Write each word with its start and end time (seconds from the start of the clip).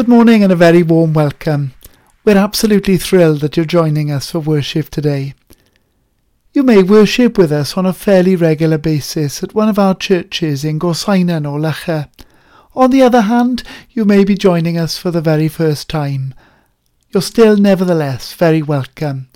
Good 0.00 0.08
morning 0.08 0.42
and 0.42 0.50
a 0.50 0.56
very 0.56 0.82
warm 0.82 1.12
welcome. 1.12 1.74
We're 2.24 2.38
absolutely 2.38 2.96
thrilled 2.96 3.42
that 3.42 3.58
you're 3.58 3.66
joining 3.66 4.10
us 4.10 4.30
for 4.30 4.38
worship 4.38 4.88
today. 4.88 5.34
You 6.54 6.62
may 6.62 6.82
worship 6.82 7.36
with 7.36 7.52
us 7.52 7.76
on 7.76 7.84
a 7.84 7.92
fairly 7.92 8.34
regular 8.34 8.78
basis 8.78 9.42
at 9.42 9.52
one 9.54 9.68
of 9.68 9.78
our 9.78 9.94
churches 9.94 10.64
in 10.64 10.78
Gorseinon 10.78 11.44
or 11.44 11.60
Loughor. 11.60 12.08
On 12.74 12.90
the 12.90 13.02
other 13.02 13.20
hand, 13.20 13.62
you 13.90 14.06
may 14.06 14.24
be 14.24 14.36
joining 14.36 14.78
us 14.78 14.96
for 14.96 15.10
the 15.10 15.20
very 15.20 15.48
first 15.48 15.90
time. 15.90 16.32
You're 17.10 17.20
still 17.20 17.58
nevertheless 17.58 18.32
very 18.32 18.62
welcome. 18.62 19.28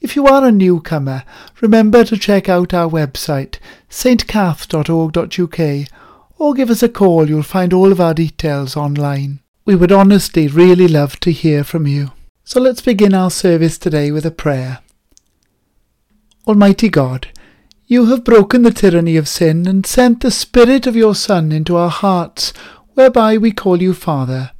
If 0.00 0.16
you 0.16 0.26
are 0.26 0.46
a 0.46 0.50
newcomer, 0.50 1.24
remember 1.60 2.04
to 2.04 2.16
check 2.16 2.48
out 2.48 2.72
our 2.72 2.88
website, 2.88 3.58
stcath.org.uk, 3.90 5.60
or 6.38 6.54
give 6.54 6.70
us 6.70 6.82
a 6.82 6.88
call. 6.88 7.28
You'll 7.28 7.42
find 7.42 7.74
all 7.74 7.92
of 7.92 8.00
our 8.00 8.14
details 8.14 8.78
online. 8.78 9.40
We 9.66 9.76
would 9.76 9.92
honestly 9.92 10.46
really 10.46 10.86
love 10.88 11.18
to 11.20 11.32
hear 11.32 11.64
from 11.64 11.86
you. 11.86 12.12
So 12.44 12.60
let's 12.60 12.82
begin 12.82 13.14
our 13.14 13.30
service 13.30 13.78
today 13.78 14.10
with 14.10 14.26
a 14.26 14.30
prayer. 14.30 14.80
Almighty 16.46 16.90
God, 16.90 17.28
you 17.86 18.06
have 18.06 18.24
broken 18.24 18.62
the 18.62 18.70
tyranny 18.70 19.16
of 19.16 19.26
sin 19.26 19.66
and 19.66 19.86
sent 19.86 20.20
the 20.20 20.30
Spirit 20.30 20.86
of 20.86 20.94
your 20.94 21.14
Son 21.14 21.50
into 21.50 21.76
our 21.76 21.88
hearts, 21.88 22.52
whereby 22.92 23.38
we 23.38 23.52
call 23.52 23.80
you 23.80 23.94
Father. 23.94 24.50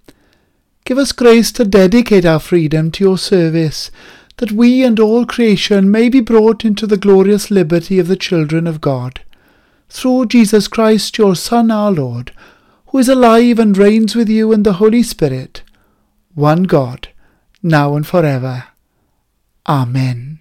Give 0.87 0.97
us 0.97 1.13
grace 1.13 1.53
to 1.53 1.67
dedicate 1.67 2.25
our 2.25 2.41
freedom 2.41 2.91
to 2.93 3.05
your 3.05 3.19
service, 3.19 3.91
that 4.39 4.53
we 4.53 4.83
and 4.83 4.99
all 4.99 5.27
creation 5.27 5.91
may 5.91 6.09
be 6.09 6.21
brought 6.21 6.65
into 6.65 6.87
the 6.87 6.97
glorious 6.97 7.51
liberty 7.51 7.99
of 7.99 8.09
the 8.09 8.17
children 8.17 8.67
of 8.67 8.81
God. 8.81 9.21
Through 9.91 10.27
Jesus 10.27 10.67
Christ, 10.67 11.19
your 11.19 11.37
Son, 11.37 11.71
our 11.71 11.93
Lord, 11.93 12.33
who 12.95 13.01
is 13.01 13.09
alive 13.09 13.59
and 13.59 13.77
reigns 13.77 14.15
with 14.15 14.29
you 14.29 14.53
in 14.53 14.63
the 14.63 14.75
Holy 14.75 15.03
Spirit, 15.03 15.65
one 16.37 16.63
God, 16.63 17.09
now 17.61 17.97
and 17.97 18.07
forever. 18.07 18.67
Amen. 19.67 20.39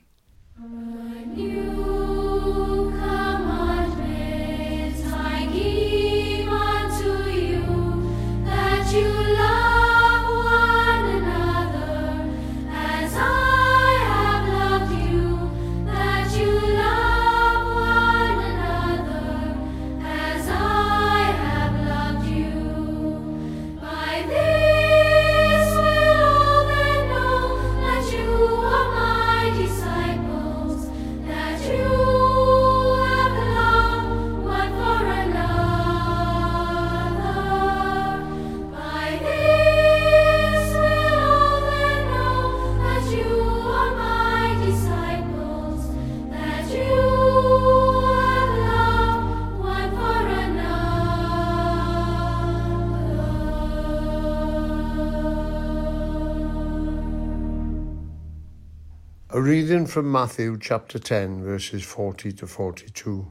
Reading 59.84 59.92
from 59.92 60.10
Matthew 60.10 60.58
chapter 60.58 60.98
10, 60.98 61.44
verses 61.44 61.84
40 61.84 62.32
to 62.32 62.48
42. 62.48 63.30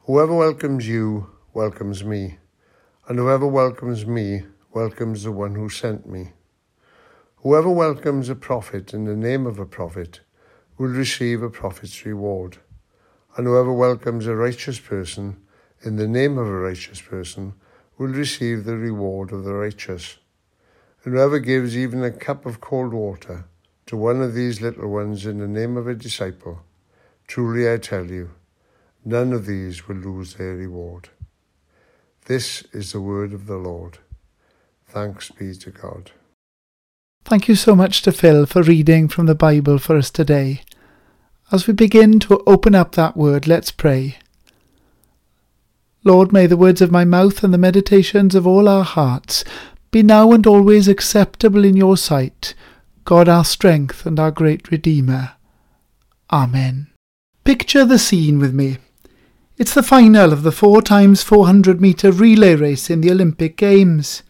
Whoever 0.00 0.34
welcomes 0.34 0.86
you 0.86 1.30
welcomes 1.54 2.04
me, 2.04 2.36
and 3.08 3.18
whoever 3.18 3.46
welcomes 3.46 4.04
me 4.04 4.42
welcomes 4.74 5.22
the 5.22 5.32
one 5.32 5.54
who 5.54 5.70
sent 5.70 6.06
me. 6.06 6.32
Whoever 7.36 7.70
welcomes 7.70 8.28
a 8.28 8.34
prophet 8.34 8.92
in 8.92 9.06
the 9.06 9.16
name 9.16 9.46
of 9.46 9.58
a 9.58 9.64
prophet 9.64 10.20
will 10.76 10.88
receive 10.88 11.42
a 11.42 11.48
prophet's 11.48 12.04
reward, 12.04 12.58
and 13.34 13.46
whoever 13.46 13.72
welcomes 13.72 14.26
a 14.26 14.36
righteous 14.36 14.80
person 14.80 15.38
in 15.80 15.96
the 15.96 16.08
name 16.08 16.36
of 16.36 16.46
a 16.46 16.60
righteous 16.60 17.00
person 17.00 17.54
will 17.96 18.08
receive 18.08 18.64
the 18.64 18.76
reward 18.76 19.32
of 19.32 19.44
the 19.44 19.54
righteous. 19.54 20.18
And 21.04 21.14
whoever 21.14 21.38
gives 21.38 21.74
even 21.74 22.04
a 22.04 22.10
cup 22.10 22.44
of 22.44 22.60
cold 22.60 22.92
water 22.92 23.46
to 23.86 23.96
one 23.96 24.22
of 24.22 24.34
these 24.34 24.60
little 24.60 24.88
ones 24.88 25.26
in 25.26 25.38
the 25.38 25.48
name 25.48 25.76
of 25.76 25.86
a 25.86 25.94
disciple, 25.94 26.60
truly 27.26 27.70
I 27.70 27.78
tell 27.78 28.06
you, 28.06 28.30
none 29.04 29.32
of 29.32 29.46
these 29.46 29.88
will 29.88 29.96
lose 29.96 30.34
their 30.34 30.54
reward. 30.54 31.08
This 32.26 32.62
is 32.72 32.92
the 32.92 33.00
word 33.00 33.32
of 33.32 33.46
the 33.46 33.56
Lord. 33.56 33.98
Thanks 34.86 35.30
be 35.30 35.54
to 35.54 35.70
God. 35.70 36.12
Thank 37.24 37.48
you 37.48 37.54
so 37.54 37.74
much 37.74 38.02
to 38.02 38.12
Phil 38.12 38.46
for 38.46 38.62
reading 38.62 39.08
from 39.08 39.26
the 39.26 39.34
Bible 39.34 39.78
for 39.78 39.96
us 39.96 40.10
today. 40.10 40.62
As 41.50 41.66
we 41.66 41.72
begin 41.72 42.18
to 42.20 42.42
open 42.46 42.74
up 42.74 42.94
that 42.94 43.16
word, 43.16 43.46
let's 43.46 43.70
pray. 43.70 44.18
Lord, 46.04 46.32
may 46.32 46.46
the 46.46 46.56
words 46.56 46.80
of 46.80 46.90
my 46.90 47.04
mouth 47.04 47.44
and 47.44 47.54
the 47.54 47.58
meditations 47.58 48.34
of 48.34 48.46
all 48.46 48.68
our 48.68 48.84
hearts 48.84 49.44
be 49.90 50.02
now 50.02 50.32
and 50.32 50.46
always 50.46 50.88
acceptable 50.88 51.64
in 51.64 51.76
your 51.76 51.96
sight 51.96 52.54
God 53.04 53.28
our 53.28 53.44
strength 53.44 54.06
and 54.06 54.18
our 54.20 54.30
great 54.30 54.70
Redeemer. 54.70 55.32
Amen. 56.30 56.88
Picture 57.44 57.84
the 57.84 57.98
scene 57.98 58.38
with 58.38 58.54
me. 58.54 58.78
It's 59.58 59.74
the 59.74 59.82
final 59.82 60.32
of 60.32 60.42
the 60.42 60.52
4 60.52 60.82
times 60.82 61.22
400 61.22 61.80
metre 61.80 62.12
relay 62.12 62.54
race 62.54 62.90
in 62.90 63.00
the 63.00 63.10
Olympic 63.10 63.56
Games. 63.56 64.22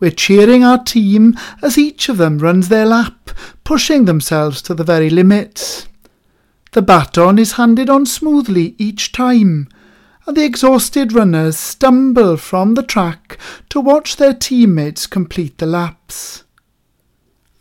We're 0.00 0.10
cheering 0.10 0.64
our 0.64 0.82
team 0.82 1.36
as 1.62 1.78
each 1.78 2.08
of 2.08 2.18
them 2.18 2.38
runs 2.38 2.68
their 2.68 2.84
lap, 2.84 3.30
pushing 3.64 4.04
themselves 4.04 4.60
to 4.62 4.74
the 4.74 4.84
very 4.84 5.08
limits. 5.08 5.88
The 6.72 6.82
baton 6.82 7.38
is 7.38 7.52
handed 7.52 7.88
on 7.88 8.04
smoothly 8.06 8.74
each 8.76 9.12
time, 9.12 9.68
and 10.26 10.36
the 10.36 10.44
exhausted 10.44 11.12
runners 11.12 11.56
stumble 11.56 12.36
from 12.36 12.74
the 12.74 12.82
track 12.82 13.38
to 13.70 13.80
watch 13.80 14.16
their 14.16 14.34
teammates 14.34 15.06
complete 15.06 15.58
the 15.58 15.66
laps. 15.66 16.43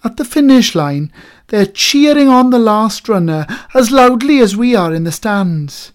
At 0.04 0.18
the 0.18 0.26
finish 0.26 0.76
line, 0.76 1.12
they're 1.48 1.66
cheering 1.66 2.28
on 2.28 2.50
the 2.50 2.60
last 2.60 3.08
runner 3.08 3.48
as 3.74 3.92
loudly 3.92 4.40
as 4.40 4.58
we 4.58 4.76
are 4.76 4.94
in 4.94 5.06
the 5.06 5.12
stands. 5.12 5.94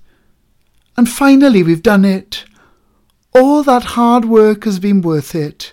And 0.97 1.09
finally, 1.09 1.63
we've 1.63 1.83
done 1.83 2.05
it. 2.05 2.45
All 3.35 3.63
that 3.63 3.85
hard 3.85 4.25
work 4.25 4.65
has 4.65 4.79
been 4.79 5.03
worth 5.03 5.35
it. 5.35 5.73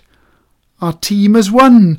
Our 0.80 0.92
team 0.92 1.34
has 1.34 1.50
won 1.50 1.98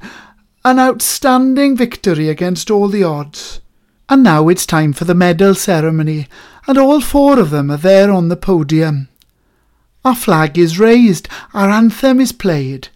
an 0.63 0.79
outstanding 0.79 1.75
victory 1.75 2.29
against 2.29 2.69
all 2.69 2.87
the 2.87 3.03
odds. 3.03 3.61
And 4.07 4.23
now 4.23 4.47
it's 4.47 4.65
time 4.65 4.93
for 4.93 5.05
the 5.05 5.15
medal 5.15 5.55
ceremony, 5.55 6.27
and 6.67 6.77
all 6.77 7.01
four 7.01 7.39
of 7.39 7.49
them 7.49 7.71
are 7.71 7.77
there 7.77 8.11
on 8.11 8.29
the 8.29 8.37
podium. 8.37 9.09
Our 10.05 10.15
flag 10.15 10.57
is 10.57 10.79
raised, 10.79 11.27
our 11.53 11.69
anthem 11.69 12.21
is 12.21 12.31
played, 12.31 12.89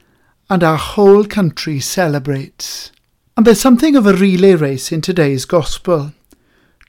and 0.50 0.64
our 0.64 0.78
whole 0.78 1.26
country 1.26 1.80
celebrates. 1.80 2.92
And 3.38 3.48
there's 3.48 3.62
something 3.62 3.96
of 3.96 4.06
a 4.06 4.14
relay 4.14 4.56
race 4.56 4.92
in 4.92 5.02
today's 5.02 5.46
gospel. 5.46 6.14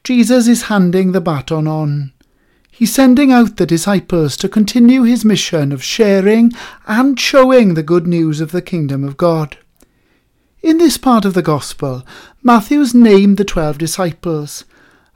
Jesus 0.04 0.48
is 0.48 0.62
handing 0.62 1.12
the 1.12 1.20
baton 1.20 1.66
on. 1.66 2.12
He's 2.70 2.92
sending 2.92 3.30
out 3.30 3.58
the 3.58 3.66
disciples 3.66 4.36
to 4.38 4.48
continue 4.48 5.02
his 5.02 5.24
mission 5.24 5.70
of 5.72 5.84
sharing 5.84 6.52
and 6.86 7.18
showing 7.18 7.74
the 7.74 7.82
good 7.82 8.06
news 8.06 8.40
of 8.40 8.50
the 8.50 8.62
kingdom 8.62 9.04
of 9.04 9.16
God. 9.16 9.58
In 10.62 10.78
this 10.78 10.96
part 10.96 11.24
of 11.24 11.34
the 11.34 11.42
Gospel, 11.42 12.04
Matthew's 12.42 12.94
named 12.94 13.36
the 13.36 13.44
twelve 13.44 13.78
disciples 13.78 14.64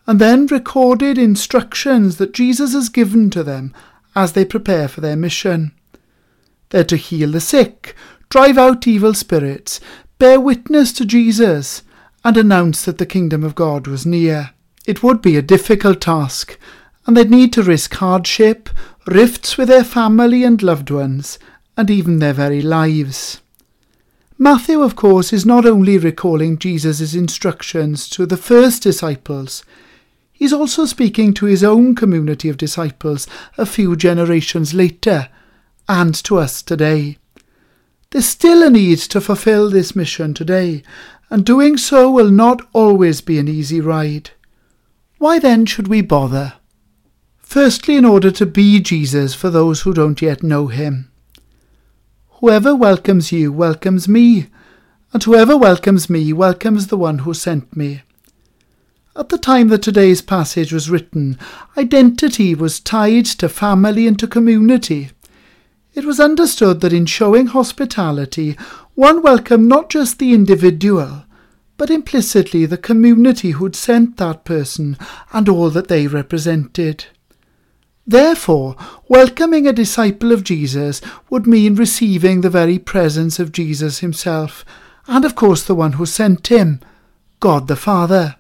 and 0.06 0.20
then 0.20 0.46
recorded 0.46 1.18
instructions 1.18 2.18
that 2.18 2.34
Jesus 2.34 2.72
has 2.72 2.88
given 2.88 3.30
to 3.30 3.42
them 3.42 3.74
as 4.14 4.32
they 4.32 4.44
prepare 4.44 4.86
for 4.86 5.00
their 5.00 5.16
mission. 5.16 5.72
They're 6.68 6.84
to 6.84 6.96
heal 6.96 7.32
the 7.32 7.40
sick, 7.40 7.96
drive 8.28 8.58
out 8.58 8.86
evil 8.86 9.14
spirits, 9.14 9.80
bear 10.18 10.40
witness 10.40 10.92
to 10.94 11.04
Jesus, 11.04 11.82
and 12.24 12.36
announce 12.36 12.84
that 12.84 12.98
the 12.98 13.06
kingdom 13.06 13.44
of 13.44 13.54
God 13.54 13.86
was 13.86 14.06
near. 14.06 14.50
It 14.86 15.02
would 15.02 15.20
be 15.22 15.36
a 15.36 15.42
difficult 15.42 16.00
task, 16.00 16.58
and 17.06 17.16
they'd 17.16 17.30
need 17.30 17.52
to 17.52 17.62
risk 17.62 17.94
hardship, 17.94 18.68
rifts 19.06 19.56
with 19.56 19.68
their 19.68 19.84
family 19.84 20.42
and 20.42 20.62
loved 20.62 20.90
ones, 20.90 21.38
and 21.76 21.90
even 21.90 22.18
their 22.18 22.32
very 22.32 22.62
lives. 22.62 23.40
Matthew, 24.38 24.82
of 24.82 24.96
course, 24.96 25.32
is 25.32 25.46
not 25.46 25.64
only 25.64 25.98
recalling 25.98 26.58
Jesus' 26.58 27.14
instructions 27.14 28.08
to 28.10 28.26
the 28.26 28.36
first 28.36 28.82
disciples, 28.82 29.64
he's 30.32 30.52
also 30.52 30.84
speaking 30.84 31.32
to 31.34 31.46
his 31.46 31.64
own 31.64 31.94
community 31.94 32.48
of 32.48 32.56
disciples 32.56 33.26
a 33.56 33.64
few 33.64 33.96
generations 33.96 34.74
later, 34.74 35.28
and 35.88 36.14
to 36.24 36.38
us 36.38 36.60
today. 36.62 37.18
There's 38.10 38.26
still 38.26 38.62
a 38.62 38.70
need 38.70 38.98
to 38.98 39.20
fulfill 39.20 39.68
this 39.68 39.96
mission 39.96 40.32
today, 40.32 40.82
and 41.28 41.44
doing 41.44 41.76
so 41.76 42.10
will 42.10 42.30
not 42.30 42.66
always 42.72 43.20
be 43.20 43.38
an 43.38 43.48
easy 43.48 43.80
ride. 43.80 44.30
Why 45.18 45.38
then 45.38 45.66
should 45.66 45.88
we 45.88 46.02
bother? 46.02 46.54
Firstly, 47.38 47.96
in 47.96 48.04
order 48.04 48.30
to 48.30 48.46
be 48.46 48.80
Jesus 48.80 49.34
for 49.34 49.50
those 49.50 49.82
who 49.82 49.92
don't 49.92 50.22
yet 50.22 50.42
know 50.42 50.68
him. 50.68 51.10
Whoever 52.40 52.76
welcomes 52.76 53.32
you 53.32 53.52
welcomes 53.52 54.06
me, 54.06 54.48
and 55.12 55.22
whoever 55.22 55.56
welcomes 55.56 56.10
me 56.10 56.32
welcomes 56.32 56.88
the 56.88 56.96
one 56.96 57.20
who 57.20 57.34
sent 57.34 57.76
me. 57.76 58.02
At 59.16 59.30
the 59.30 59.38
time 59.38 59.68
that 59.68 59.82
today's 59.82 60.20
passage 60.20 60.72
was 60.72 60.90
written, 60.90 61.38
identity 61.78 62.54
was 62.54 62.78
tied 62.78 63.24
to 63.26 63.48
family 63.48 64.06
and 64.06 64.18
to 64.18 64.26
community. 64.26 65.10
It 65.96 66.04
was 66.04 66.20
understood 66.20 66.82
that 66.82 66.92
in 66.92 67.06
showing 67.06 67.46
hospitality, 67.46 68.54
one 68.94 69.22
welcomed 69.22 69.66
not 69.66 69.88
just 69.88 70.18
the 70.18 70.34
individual, 70.34 71.24
but 71.78 71.88
implicitly 71.88 72.66
the 72.66 72.76
community 72.76 73.52
who'd 73.52 73.74
sent 73.74 74.18
that 74.18 74.44
person 74.44 74.98
and 75.32 75.48
all 75.48 75.70
that 75.70 75.88
they 75.88 76.06
represented. 76.06 77.06
Therefore, 78.06 78.76
welcoming 79.08 79.66
a 79.66 79.72
disciple 79.72 80.32
of 80.32 80.44
Jesus 80.44 81.00
would 81.30 81.46
mean 81.46 81.76
receiving 81.76 82.42
the 82.42 82.50
very 82.50 82.78
presence 82.78 83.38
of 83.38 83.50
Jesus 83.50 84.00
himself, 84.00 84.66
and 85.06 85.24
of 85.24 85.34
course 85.34 85.62
the 85.62 85.74
one 85.74 85.94
who 85.94 86.04
sent 86.04 86.48
him, 86.48 86.80
God 87.40 87.68
the 87.68 87.74
Father. 87.74 88.36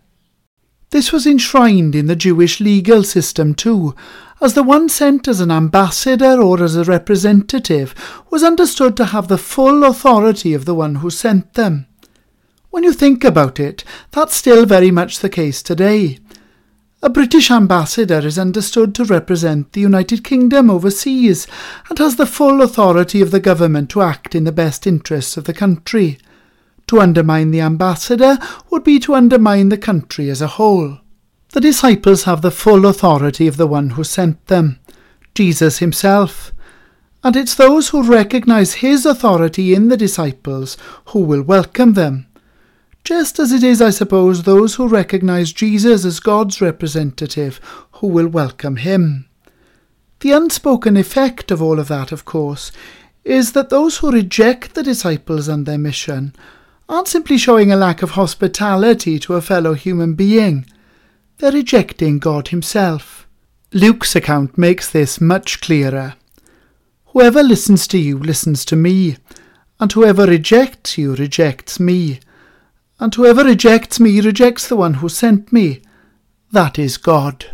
This 0.90 1.10
was 1.10 1.26
enshrined 1.26 1.94
in 1.94 2.04
the 2.04 2.16
Jewish 2.16 2.60
legal 2.60 3.02
system 3.02 3.54
too, 3.54 3.94
as 4.40 4.54
the 4.54 4.62
one 4.62 4.88
sent 4.88 5.26
as 5.26 5.40
an 5.40 5.50
ambassador 5.50 6.40
or 6.40 6.62
as 6.62 6.76
a 6.76 6.84
representative 6.84 7.94
was 8.30 8.44
understood 8.44 8.96
to 8.96 9.06
have 9.06 9.28
the 9.28 9.38
full 9.38 9.84
authority 9.84 10.52
of 10.52 10.64
the 10.64 10.74
one 10.74 10.96
who 10.96 11.10
sent 11.10 11.54
them. 11.54 11.86
When 12.70 12.84
you 12.84 12.92
think 12.92 13.24
about 13.24 13.58
it, 13.58 13.84
that's 14.10 14.36
still 14.36 14.66
very 14.66 14.90
much 14.90 15.20
the 15.20 15.30
case 15.30 15.62
today. 15.62 16.18
A 17.02 17.08
British 17.08 17.50
ambassador 17.50 18.18
is 18.18 18.38
understood 18.38 18.94
to 18.96 19.04
represent 19.04 19.72
the 19.72 19.80
United 19.80 20.24
Kingdom 20.24 20.68
overseas 20.70 21.46
and 21.88 21.98
has 21.98 22.16
the 22.16 22.26
full 22.26 22.60
authority 22.60 23.22
of 23.22 23.30
the 23.30 23.40
government 23.40 23.88
to 23.90 24.02
act 24.02 24.34
in 24.34 24.44
the 24.44 24.52
best 24.52 24.86
interests 24.86 25.36
of 25.36 25.44
the 25.44 25.54
country. 25.54 26.18
To 26.88 27.00
undermine 27.00 27.50
the 27.50 27.60
ambassador 27.60 28.38
would 28.70 28.84
be 28.84 28.98
to 29.00 29.14
undermine 29.14 29.68
the 29.70 29.78
country 29.78 30.30
as 30.30 30.42
a 30.42 30.46
whole. 30.46 30.98
The 31.56 31.62
disciples 31.62 32.24
have 32.24 32.42
the 32.42 32.50
full 32.50 32.84
authority 32.84 33.46
of 33.46 33.56
the 33.56 33.66
one 33.66 33.88
who 33.88 34.04
sent 34.04 34.46
them, 34.48 34.78
Jesus 35.34 35.78
himself. 35.78 36.52
And 37.24 37.34
it's 37.34 37.54
those 37.54 37.88
who 37.88 38.02
recognize 38.02 38.84
his 38.84 39.06
authority 39.06 39.72
in 39.72 39.88
the 39.88 39.96
disciples 39.96 40.76
who 41.06 41.20
will 41.20 41.40
welcome 41.40 41.94
them. 41.94 42.26
Just 43.04 43.38
as 43.38 43.52
it 43.52 43.62
is, 43.62 43.80
I 43.80 43.88
suppose, 43.88 44.42
those 44.42 44.74
who 44.74 44.86
recognize 44.86 45.50
Jesus 45.50 46.04
as 46.04 46.20
God's 46.20 46.60
representative 46.60 47.58
who 47.92 48.08
will 48.08 48.28
welcome 48.28 48.76
him. 48.76 49.26
The 50.20 50.32
unspoken 50.32 50.94
effect 50.98 51.50
of 51.50 51.62
all 51.62 51.80
of 51.80 51.88
that, 51.88 52.12
of 52.12 52.26
course, 52.26 52.70
is 53.24 53.52
that 53.52 53.70
those 53.70 53.96
who 53.96 54.12
reject 54.12 54.74
the 54.74 54.82
disciples 54.82 55.48
and 55.48 55.64
their 55.64 55.78
mission 55.78 56.34
aren't 56.86 57.08
simply 57.08 57.38
showing 57.38 57.72
a 57.72 57.76
lack 57.76 58.02
of 58.02 58.10
hospitality 58.10 59.18
to 59.20 59.36
a 59.36 59.40
fellow 59.40 59.72
human 59.72 60.12
being, 60.12 60.66
they're 61.38 61.52
rejecting 61.52 62.18
God 62.18 62.48
Himself. 62.48 63.26
Luke's 63.72 64.16
account 64.16 64.56
makes 64.56 64.90
this 64.90 65.20
much 65.20 65.60
clearer. 65.60 66.14
Whoever 67.06 67.42
listens 67.42 67.86
to 67.88 67.98
you 67.98 68.18
listens 68.18 68.64
to 68.66 68.76
me, 68.76 69.16
and 69.78 69.92
whoever 69.92 70.24
rejects 70.24 70.96
you 70.96 71.14
rejects 71.14 71.78
me, 71.78 72.20
and 72.98 73.14
whoever 73.14 73.44
rejects 73.44 74.00
me 74.00 74.20
rejects 74.20 74.66
the 74.68 74.76
one 74.76 74.94
who 74.94 75.08
sent 75.08 75.52
me. 75.52 75.82
That 76.52 76.78
is 76.78 76.96
God. 76.96 77.46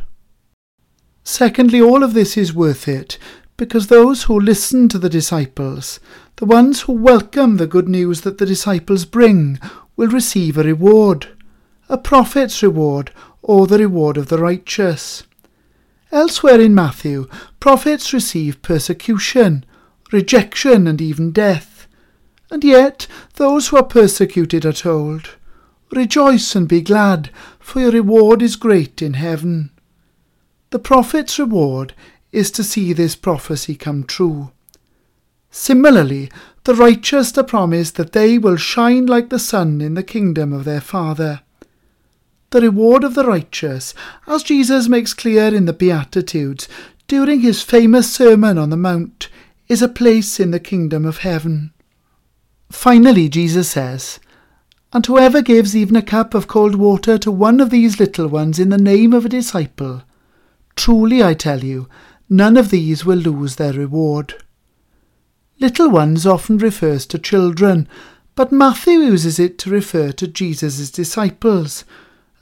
Secondly, 1.24 1.80
all 1.80 2.02
of 2.02 2.14
this 2.14 2.36
is 2.36 2.54
worth 2.54 2.86
it 2.86 3.18
because 3.56 3.86
those 3.86 4.24
who 4.24 4.38
listen 4.38 4.88
to 4.88 4.98
the 4.98 5.08
disciples, 5.08 6.00
the 6.36 6.44
ones 6.44 6.82
who 6.82 6.92
welcome 6.92 7.56
the 7.56 7.66
good 7.66 7.88
news 7.88 8.22
that 8.22 8.38
the 8.38 8.46
disciples 8.46 9.04
bring, 9.04 9.58
will 9.96 10.08
receive 10.08 10.56
a 10.56 10.62
reward, 10.62 11.28
a 11.88 11.98
prophet's 11.98 12.62
reward, 12.62 13.12
or 13.42 13.66
the 13.66 13.78
reward 13.78 14.16
of 14.16 14.28
the 14.28 14.38
righteous. 14.38 15.24
Elsewhere 16.10 16.60
in 16.60 16.74
Matthew, 16.74 17.28
prophets 17.60 18.12
receive 18.12 18.62
persecution, 18.62 19.64
rejection, 20.12 20.86
and 20.86 21.00
even 21.00 21.32
death. 21.32 21.86
And 22.50 22.62
yet, 22.62 23.06
those 23.34 23.68
who 23.68 23.78
are 23.78 23.82
persecuted 23.82 24.64
are 24.64 24.72
told, 24.72 25.36
Rejoice 25.90 26.54
and 26.54 26.68
be 26.68 26.80
glad, 26.80 27.30
for 27.58 27.80
your 27.80 27.90
reward 27.90 28.42
is 28.42 28.56
great 28.56 29.02
in 29.02 29.14
heaven. 29.14 29.70
The 30.70 30.78
prophet's 30.78 31.38
reward 31.38 31.94
is 32.32 32.50
to 32.52 32.64
see 32.64 32.94
this 32.94 33.14
prophecy 33.14 33.74
come 33.74 34.04
true. 34.04 34.52
Similarly, 35.50 36.30
the 36.64 36.74
righteous 36.74 37.36
are 37.36 37.44
promised 37.44 37.96
that 37.96 38.12
they 38.12 38.38
will 38.38 38.56
shine 38.56 39.04
like 39.04 39.28
the 39.28 39.38
sun 39.38 39.82
in 39.82 39.92
the 39.92 40.02
kingdom 40.02 40.52
of 40.52 40.64
their 40.64 40.80
Father. 40.80 41.41
The 42.52 42.60
reward 42.60 43.02
of 43.02 43.14
the 43.14 43.24
righteous, 43.24 43.94
as 44.26 44.42
Jesus 44.42 44.86
makes 44.86 45.14
clear 45.14 45.54
in 45.54 45.64
the 45.64 45.72
Beatitudes 45.72 46.68
during 47.08 47.40
his 47.40 47.62
famous 47.62 48.12
Sermon 48.12 48.58
on 48.58 48.68
the 48.68 48.76
Mount, 48.76 49.30
is 49.68 49.80
a 49.80 49.88
place 49.88 50.38
in 50.38 50.50
the 50.50 50.60
kingdom 50.60 51.06
of 51.06 51.18
heaven. 51.18 51.72
Finally, 52.70 53.30
Jesus 53.30 53.70
says, 53.70 54.20
And 54.92 55.06
whoever 55.06 55.40
gives 55.40 55.74
even 55.74 55.96
a 55.96 56.02
cup 56.02 56.34
of 56.34 56.46
cold 56.46 56.74
water 56.74 57.16
to 57.16 57.32
one 57.32 57.58
of 57.58 57.70
these 57.70 57.98
little 57.98 58.26
ones 58.26 58.58
in 58.58 58.68
the 58.68 58.76
name 58.76 59.14
of 59.14 59.24
a 59.24 59.30
disciple, 59.30 60.02
truly 60.76 61.24
I 61.24 61.32
tell 61.32 61.64
you, 61.64 61.88
none 62.28 62.58
of 62.58 62.68
these 62.68 63.02
will 63.02 63.16
lose 63.16 63.56
their 63.56 63.72
reward. 63.72 64.34
Little 65.58 65.88
ones 65.88 66.26
often 66.26 66.58
refers 66.58 67.06
to 67.06 67.18
children, 67.18 67.88
but 68.34 68.52
Matthew 68.52 68.98
uses 68.98 69.38
it 69.38 69.56
to 69.60 69.70
refer 69.70 70.12
to 70.12 70.28
Jesus' 70.28 70.90
disciples, 70.90 71.86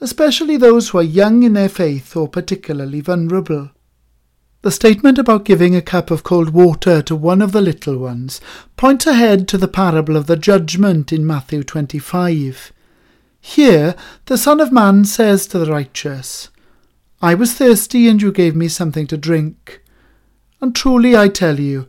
especially 0.00 0.56
those 0.56 0.88
who 0.88 0.98
are 0.98 1.02
young 1.02 1.42
in 1.42 1.52
their 1.52 1.68
faith 1.68 2.16
or 2.16 2.28
particularly 2.28 3.00
vulnerable. 3.00 3.70
The 4.62 4.70
statement 4.70 5.18
about 5.18 5.46
giving 5.46 5.74
a 5.74 5.80
cup 5.80 6.10
of 6.10 6.22
cold 6.22 6.50
water 6.50 7.00
to 7.02 7.16
one 7.16 7.40
of 7.40 7.52
the 7.52 7.62
little 7.62 7.96
ones 7.96 8.40
points 8.76 9.06
ahead 9.06 9.48
to 9.48 9.58
the 9.58 9.68
parable 9.68 10.16
of 10.16 10.26
the 10.26 10.36
judgment 10.36 11.12
in 11.12 11.26
Matthew 11.26 11.62
25. 11.62 12.72
Here, 13.40 13.94
the 14.26 14.36
Son 14.36 14.60
of 14.60 14.70
Man 14.70 15.06
says 15.06 15.46
to 15.46 15.58
the 15.58 15.70
righteous, 15.70 16.50
I 17.22 17.34
was 17.34 17.54
thirsty, 17.54 18.06
and 18.08 18.20
you 18.20 18.32
gave 18.32 18.54
me 18.54 18.68
something 18.68 19.06
to 19.06 19.16
drink. 19.16 19.82
And 20.60 20.74
truly 20.74 21.16
I 21.16 21.28
tell 21.28 21.58
you, 21.58 21.86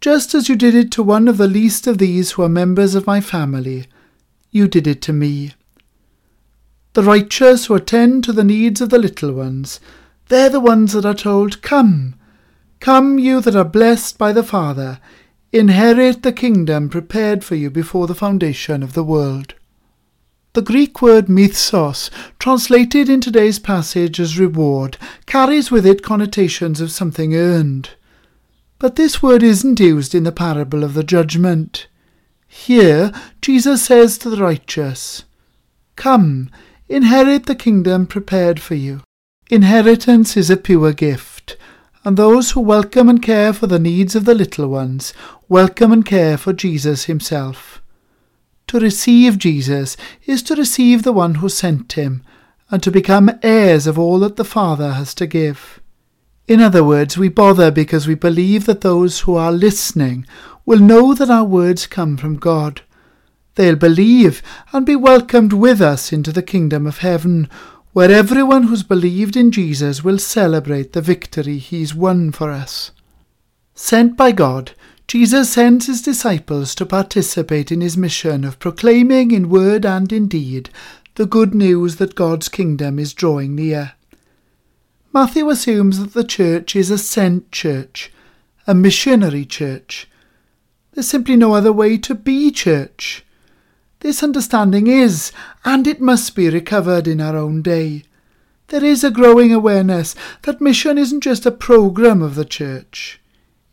just 0.00 0.34
as 0.34 0.48
you 0.48 0.56
did 0.56 0.74
it 0.74 0.90
to 0.92 1.02
one 1.02 1.26
of 1.28 1.38
the 1.38 1.48
least 1.48 1.86
of 1.86 1.98
these 1.98 2.32
who 2.32 2.42
are 2.42 2.48
members 2.48 2.94
of 2.94 3.06
my 3.06 3.20
family, 3.20 3.86
you 4.50 4.68
did 4.68 4.86
it 4.86 5.02
to 5.02 5.12
me. 5.12 5.54
The 6.94 7.02
righteous 7.02 7.66
who 7.66 7.74
attend 7.74 8.24
to 8.24 8.32
the 8.32 8.44
needs 8.44 8.80
of 8.80 8.90
the 8.90 8.98
little 8.98 9.32
ones, 9.32 9.80
they're 10.28 10.50
the 10.50 10.60
ones 10.60 10.92
that 10.92 11.06
are 11.06 11.14
told, 11.14 11.62
Come, 11.62 12.14
come, 12.80 13.18
you 13.18 13.40
that 13.40 13.56
are 13.56 13.64
blessed 13.64 14.18
by 14.18 14.32
the 14.32 14.42
Father, 14.42 15.00
inherit 15.52 16.22
the 16.22 16.32
kingdom 16.32 16.88
prepared 16.88 17.44
for 17.44 17.54
you 17.54 17.70
before 17.70 18.06
the 18.06 18.14
foundation 18.14 18.82
of 18.82 18.92
the 18.92 19.04
world. 19.04 19.54
The 20.54 20.60
Greek 20.60 21.00
word 21.00 21.28
misthos, 21.28 22.10
translated 22.38 23.08
in 23.08 23.22
today's 23.22 23.58
passage 23.58 24.20
as 24.20 24.38
reward, 24.38 24.98
carries 25.24 25.70
with 25.70 25.86
it 25.86 26.02
connotations 26.02 26.78
of 26.78 26.92
something 26.92 27.34
earned. 27.34 27.90
But 28.78 28.96
this 28.96 29.22
word 29.22 29.42
isn't 29.42 29.80
used 29.80 30.14
in 30.14 30.24
the 30.24 30.32
parable 30.32 30.84
of 30.84 30.92
the 30.92 31.04
judgment. 31.04 31.86
Here, 32.46 33.12
Jesus 33.40 33.82
says 33.82 34.18
to 34.18 34.28
the 34.28 34.36
righteous, 34.36 35.24
Come, 35.96 36.50
inherit 36.92 37.46
the 37.46 37.54
kingdom 37.54 38.06
prepared 38.06 38.60
for 38.60 38.74
you. 38.74 39.00
Inheritance 39.50 40.36
is 40.36 40.50
a 40.50 40.56
pure 40.56 40.92
gift, 40.92 41.56
and 42.04 42.16
those 42.16 42.50
who 42.50 42.60
welcome 42.60 43.08
and 43.08 43.22
care 43.22 43.52
for 43.52 43.66
the 43.66 43.78
needs 43.78 44.14
of 44.14 44.24
the 44.24 44.34
little 44.34 44.68
ones 44.68 45.14
welcome 45.48 45.92
and 45.92 46.04
care 46.04 46.36
for 46.36 46.52
Jesus 46.52 47.04
himself. 47.04 47.80
To 48.68 48.78
receive 48.78 49.38
Jesus 49.38 49.96
is 50.26 50.42
to 50.44 50.54
receive 50.54 51.02
the 51.02 51.12
one 51.12 51.36
who 51.36 51.48
sent 51.48 51.94
him, 51.94 52.22
and 52.70 52.82
to 52.82 52.90
become 52.90 53.38
heirs 53.42 53.86
of 53.86 53.98
all 53.98 54.18
that 54.20 54.36
the 54.36 54.44
Father 54.44 54.92
has 54.92 55.14
to 55.14 55.26
give. 55.26 55.80
In 56.46 56.60
other 56.60 56.84
words, 56.84 57.16
we 57.16 57.28
bother 57.28 57.70
because 57.70 58.06
we 58.06 58.14
believe 58.14 58.66
that 58.66 58.82
those 58.82 59.20
who 59.20 59.34
are 59.36 59.52
listening 59.52 60.26
will 60.66 60.78
know 60.78 61.14
that 61.14 61.30
our 61.30 61.44
words 61.44 61.86
come 61.86 62.16
from 62.16 62.36
God. 62.36 62.82
They'll 63.54 63.76
believe 63.76 64.42
and 64.72 64.86
be 64.86 64.96
welcomed 64.96 65.52
with 65.52 65.80
us 65.80 66.12
into 66.12 66.32
the 66.32 66.42
kingdom 66.42 66.86
of 66.86 66.98
heaven, 66.98 67.48
where 67.92 68.10
everyone 68.10 68.64
who's 68.64 68.82
believed 68.82 69.36
in 69.36 69.50
Jesus 69.50 70.02
will 70.02 70.18
celebrate 70.18 70.92
the 70.92 71.02
victory 71.02 71.58
he's 71.58 71.94
won 71.94 72.32
for 72.32 72.50
us. 72.50 72.90
Sent 73.74 74.16
by 74.16 74.32
God, 74.32 74.72
Jesus 75.06 75.50
sends 75.50 75.86
his 75.86 76.00
disciples 76.00 76.74
to 76.74 76.86
participate 76.86 77.70
in 77.70 77.82
his 77.82 77.96
mission 77.96 78.44
of 78.44 78.58
proclaiming 78.58 79.30
in 79.30 79.50
word 79.50 79.84
and 79.84 80.10
in 80.12 80.28
deed 80.28 80.70
the 81.16 81.26
good 81.26 81.54
news 81.54 81.96
that 81.96 82.14
God's 82.14 82.48
kingdom 82.48 82.98
is 82.98 83.12
drawing 83.12 83.54
near. 83.54 83.92
Matthew 85.12 85.50
assumes 85.50 85.98
that 85.98 86.14
the 86.14 86.24
church 86.24 86.74
is 86.74 86.90
a 86.90 86.96
sent 86.96 87.52
church, 87.52 88.10
a 88.66 88.74
missionary 88.74 89.44
church. 89.44 90.08
There's 90.92 91.08
simply 91.08 91.36
no 91.36 91.52
other 91.52 91.72
way 91.72 91.98
to 91.98 92.14
be 92.14 92.50
church. 92.50 93.26
This 94.02 94.24
understanding 94.24 94.88
is, 94.88 95.30
and 95.64 95.86
it 95.86 96.00
must 96.00 96.34
be 96.34 96.50
recovered 96.50 97.06
in 97.06 97.20
our 97.20 97.36
own 97.36 97.62
day. 97.62 98.02
There 98.66 98.82
is 98.82 99.04
a 99.04 99.12
growing 99.12 99.54
awareness 99.54 100.16
that 100.42 100.60
mission 100.60 100.98
isn't 100.98 101.20
just 101.20 101.46
a 101.46 101.52
programme 101.52 102.20
of 102.20 102.34
the 102.34 102.44
church. 102.44 103.20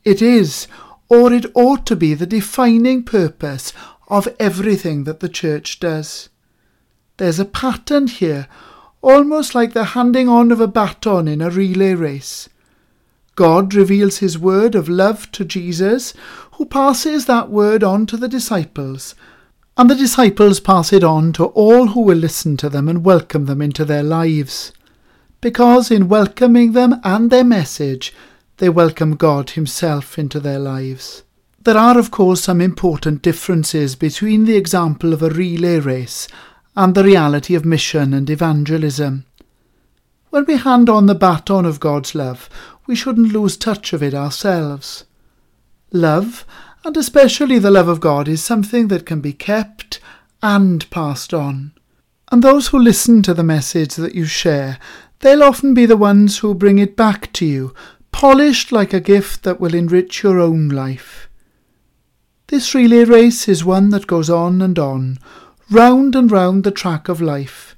It 0.03 0.21
is, 0.21 0.67
or 1.09 1.33
it 1.33 1.47
ought 1.55 1.87
to 1.87 1.95
be, 1.95 2.13
the 2.13 2.27
defining 2.27 3.01
purpose 3.01 3.73
of 4.07 4.27
everything 4.39 5.05
that 5.05 5.19
the 5.19 5.29
church 5.29 5.79
does. 5.79 6.29
There's 7.17 7.39
a 7.39 7.45
pattern 7.45 8.05
here 8.05 8.47
almost 9.01 9.55
like 9.55 9.73
the 9.73 9.95
handing 9.95 10.29
on 10.29 10.51
of 10.51 10.61
a 10.61 10.67
baton 10.67 11.27
in 11.27 11.41
a 11.41 11.49
relay 11.49 11.95
race. 11.95 12.49
God 13.33 13.73
reveals 13.73 14.19
his 14.19 14.37
word 14.37 14.75
of 14.75 14.87
love 14.87 15.31
to 15.31 15.43
Jesus, 15.43 16.13
who 16.51 16.65
passes 16.65 17.25
that 17.25 17.49
word 17.49 17.83
on 17.83 18.05
to 18.05 18.15
the 18.17 18.27
disciples, 18.27 19.15
and 19.79 19.89
the 19.89 19.95
disciples 19.95 20.59
pass 20.59 20.91
it 20.91 21.05
on 21.05 21.31
to 21.31 21.45
all 21.45 21.87
who 21.87 22.01
will 22.01 22.17
listen 22.17 22.57
to 22.57 22.67
them 22.67 22.89
and 22.89 23.05
welcome 23.05 23.45
them 23.45 23.61
into 23.61 23.85
their 23.85 24.03
lives. 24.03 24.73
Because 25.39 25.89
in 25.89 26.09
welcoming 26.09 26.73
them 26.73 26.99
and 27.01 27.31
their 27.31 27.45
message, 27.45 28.13
they 28.57 28.67
welcome 28.67 29.15
God 29.15 29.51
Himself 29.51 30.19
into 30.19 30.41
their 30.41 30.59
lives. 30.59 31.23
There 31.61 31.77
are, 31.77 31.97
of 31.97 32.11
course, 32.11 32.41
some 32.41 32.59
important 32.59 33.21
differences 33.21 33.95
between 33.95 34.43
the 34.43 34.57
example 34.57 35.13
of 35.13 35.23
a 35.23 35.29
relay 35.29 35.79
race 35.79 36.27
and 36.75 36.93
the 36.93 37.05
reality 37.05 37.55
of 37.55 37.63
mission 37.63 38.13
and 38.13 38.29
evangelism. 38.29 39.23
When 40.29 40.43
we 40.43 40.57
hand 40.57 40.89
on 40.89 41.05
the 41.05 41.15
baton 41.15 41.63
of 41.63 41.79
God's 41.79 42.13
love, 42.13 42.49
we 42.85 42.95
shouldn't 42.95 43.31
lose 43.31 43.55
touch 43.55 43.93
of 43.93 44.03
it 44.03 44.13
ourselves. 44.13 45.05
Love, 45.93 46.45
and 46.83 46.95
especially 46.95 47.59
the 47.59 47.71
love 47.71 47.87
of 47.87 47.99
God, 47.99 48.27
is 48.27 48.43
something 48.43 48.87
that 48.87 49.05
can 49.05 49.21
be 49.21 49.33
kept 49.33 49.99
and 50.41 50.89
passed 50.89 51.33
on. 51.33 51.73
And 52.31 52.43
those 52.43 52.67
who 52.67 52.79
listen 52.79 53.21
to 53.23 53.33
the 53.33 53.43
message 53.43 53.95
that 53.95 54.15
you 54.15 54.25
share, 54.25 54.77
they'll 55.19 55.43
often 55.43 55.73
be 55.73 55.85
the 55.85 55.97
ones 55.97 56.39
who 56.39 56.53
bring 56.53 56.79
it 56.79 56.95
back 56.95 57.33
to 57.33 57.45
you, 57.45 57.73
polished 58.11 58.71
like 58.71 58.93
a 58.93 58.99
gift 58.99 59.43
that 59.43 59.59
will 59.59 59.73
enrich 59.73 60.23
your 60.23 60.39
own 60.39 60.69
life. 60.69 61.29
This 62.47 62.73
relay 62.73 63.03
race 63.03 63.47
is 63.47 63.63
one 63.63 63.89
that 63.89 64.07
goes 64.07 64.29
on 64.29 64.61
and 64.61 64.79
on, 64.79 65.19
round 65.69 66.15
and 66.15 66.31
round 66.31 66.63
the 66.63 66.71
track 66.71 67.09
of 67.09 67.21
life. 67.21 67.75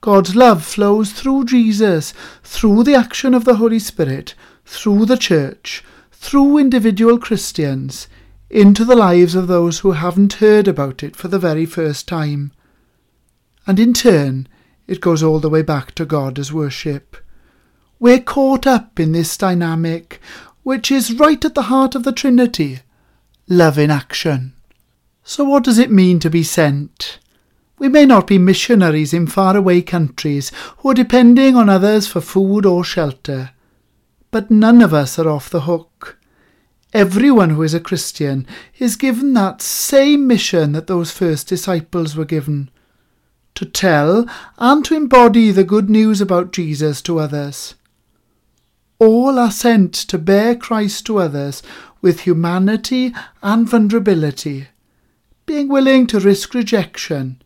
God's 0.00 0.34
love 0.36 0.64
flows 0.64 1.12
through 1.12 1.44
Jesus, 1.44 2.14
through 2.42 2.84
the 2.84 2.94
action 2.94 3.34
of 3.34 3.44
the 3.44 3.56
Holy 3.56 3.78
Spirit, 3.78 4.34
through 4.64 5.06
the 5.06 5.16
church, 5.16 5.84
through 6.12 6.58
individual 6.58 7.18
Christians, 7.18 8.08
into 8.50 8.84
the 8.84 8.96
lives 8.96 9.34
of 9.34 9.46
those 9.46 9.80
who 9.80 9.92
haven't 9.92 10.34
heard 10.34 10.66
about 10.66 11.02
it 11.02 11.16
for 11.16 11.28
the 11.28 11.38
very 11.38 11.66
first 11.66 12.08
time. 12.08 12.52
And 13.66 13.78
in 13.78 13.92
turn, 13.92 14.48
it 14.86 15.00
goes 15.00 15.22
all 15.22 15.38
the 15.38 15.50
way 15.50 15.62
back 15.62 15.94
to 15.96 16.06
God 16.06 16.38
as 16.38 16.52
worship. 16.52 17.16
We're 17.98 18.20
caught 18.20 18.66
up 18.66 18.98
in 18.98 19.12
this 19.12 19.36
dynamic, 19.36 20.20
which 20.62 20.90
is 20.90 21.18
right 21.18 21.44
at 21.44 21.54
the 21.54 21.62
heart 21.62 21.94
of 21.94 22.04
the 22.04 22.12
Trinity 22.12 22.80
love 23.48 23.78
in 23.78 23.90
action. 23.90 24.52
So, 25.24 25.44
what 25.44 25.64
does 25.64 25.78
it 25.78 25.90
mean 25.90 26.20
to 26.20 26.30
be 26.30 26.42
sent? 26.42 27.18
We 27.78 27.88
may 27.88 28.06
not 28.06 28.26
be 28.26 28.38
missionaries 28.38 29.14
in 29.14 29.26
faraway 29.26 29.82
countries 29.82 30.50
who 30.78 30.90
are 30.90 30.94
depending 30.94 31.54
on 31.54 31.68
others 31.68 32.06
for 32.06 32.20
food 32.20 32.66
or 32.66 32.82
shelter, 32.82 33.50
but 34.30 34.50
none 34.50 34.82
of 34.82 34.92
us 34.92 35.18
are 35.18 35.28
off 35.28 35.50
the 35.50 35.62
hook. 35.62 36.17
Everyone 36.94 37.50
who 37.50 37.62
is 37.62 37.74
a 37.74 37.80
Christian 37.80 38.46
is 38.78 38.96
given 38.96 39.34
that 39.34 39.60
same 39.60 40.26
mission 40.26 40.72
that 40.72 40.86
those 40.86 41.10
first 41.10 41.46
disciples 41.46 42.16
were 42.16 42.24
given 42.24 42.70
to 43.54 43.66
tell 43.66 44.26
and 44.56 44.84
to 44.84 44.94
embody 44.94 45.50
the 45.50 45.64
good 45.64 45.90
news 45.90 46.20
about 46.20 46.52
Jesus 46.52 47.02
to 47.02 47.18
others. 47.18 47.74
All 48.98 49.38
are 49.38 49.50
sent 49.50 49.92
to 49.94 50.16
bear 50.16 50.54
Christ 50.54 51.04
to 51.06 51.18
others 51.18 51.62
with 52.00 52.20
humanity 52.20 53.12
and 53.42 53.68
vulnerability, 53.68 54.68
being 55.44 55.68
willing 55.68 56.06
to 56.06 56.20
risk 56.20 56.54
rejection 56.54 57.42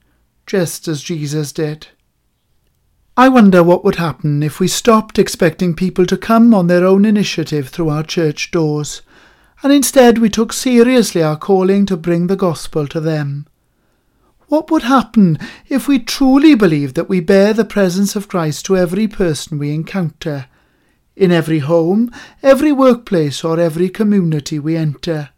just 0.46 0.86
as 0.86 1.02
Jesus 1.02 1.52
did. 1.52 1.88
I 3.16 3.28
wonder 3.28 3.62
what 3.62 3.84
would 3.84 3.96
happen 3.96 4.42
if 4.42 4.60
we 4.60 4.68
stopped 4.68 5.18
expecting 5.18 5.74
people 5.74 6.06
to 6.06 6.16
come 6.16 6.54
on 6.54 6.66
their 6.66 6.86
own 6.86 7.04
initiative 7.04 7.68
through 7.68 7.88
our 7.88 8.02
church 8.02 8.50
doors, 8.50 9.02
and 9.62 9.72
instead 9.72 10.18
we 10.18 10.28
took 10.28 10.52
seriously 10.52 11.22
our 11.22 11.36
calling 11.36 11.86
to 11.86 11.96
bring 11.96 12.26
the 12.26 12.36
gospel 12.36 12.86
to 12.88 13.00
them. 13.00 13.46
What 14.48 14.70
would 14.70 14.82
happen 14.82 15.38
if 15.68 15.88
we 15.88 15.98
truly 15.98 16.54
believed 16.54 16.94
that 16.96 17.08
we 17.08 17.20
bear 17.20 17.54
the 17.54 17.64
presence 17.64 18.16
of 18.16 18.28
Christ 18.28 18.66
to 18.66 18.76
every 18.76 19.08
person 19.08 19.58
we 19.58 19.72
encounter, 19.72 20.46
in 21.16 21.30
every 21.30 21.60
home, 21.60 22.10
every 22.42 22.72
workplace, 22.72 23.44
or 23.44 23.58
every 23.58 23.88
community 23.88 24.58
we 24.58 24.76
enter? 24.76 25.30